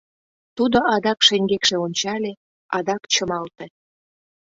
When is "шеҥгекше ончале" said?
1.27-2.33